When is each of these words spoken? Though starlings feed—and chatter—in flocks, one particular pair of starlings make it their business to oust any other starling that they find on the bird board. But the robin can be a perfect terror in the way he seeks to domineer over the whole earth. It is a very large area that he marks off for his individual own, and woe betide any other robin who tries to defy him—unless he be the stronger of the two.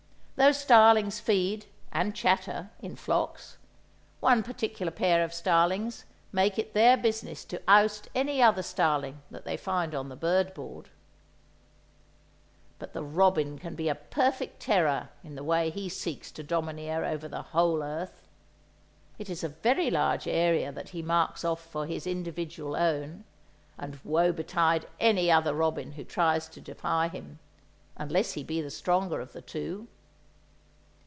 Though 0.37 0.51
starlings 0.53 1.19
feed—and 1.19 2.15
chatter—in 2.15 2.95
flocks, 2.95 3.57
one 4.21 4.41
particular 4.41 4.91
pair 4.91 5.23
of 5.23 5.35
starlings 5.35 6.05
make 6.31 6.57
it 6.57 6.73
their 6.73 6.97
business 6.97 7.45
to 7.45 7.61
oust 7.67 8.09
any 8.15 8.41
other 8.41 8.63
starling 8.63 9.21
that 9.29 9.45
they 9.45 9.55
find 9.55 9.93
on 9.93 10.09
the 10.09 10.15
bird 10.15 10.55
board. 10.55 10.89
But 12.79 12.93
the 12.93 13.03
robin 13.03 13.59
can 13.59 13.75
be 13.75 13.87
a 13.87 13.93
perfect 13.93 14.59
terror 14.59 15.09
in 15.23 15.35
the 15.35 15.43
way 15.43 15.69
he 15.69 15.87
seeks 15.89 16.31
to 16.31 16.41
domineer 16.41 17.05
over 17.05 17.27
the 17.27 17.43
whole 17.43 17.83
earth. 17.83 18.27
It 19.19 19.29
is 19.29 19.43
a 19.43 19.49
very 19.49 19.91
large 19.91 20.27
area 20.27 20.71
that 20.71 20.89
he 20.89 21.03
marks 21.03 21.45
off 21.45 21.61
for 21.63 21.85
his 21.85 22.07
individual 22.07 22.75
own, 22.75 23.25
and 23.77 23.99
woe 24.03 24.31
betide 24.31 24.87
any 24.99 25.29
other 25.29 25.53
robin 25.53 25.91
who 25.91 26.03
tries 26.03 26.47
to 26.47 26.59
defy 26.61 27.09
him—unless 27.09 28.33
he 28.33 28.43
be 28.43 28.59
the 28.59 28.71
stronger 28.71 29.21
of 29.21 29.33
the 29.33 29.41
two. 29.43 29.87